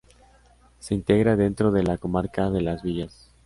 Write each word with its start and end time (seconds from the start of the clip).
Se 0.79 0.95
integra 0.95 1.35
dentro 1.37 1.71
de 1.71 1.83
la 1.83 1.99
comarca 1.99 2.49
de 2.49 2.61
Las 2.61 2.81
Villas. 2.81 3.29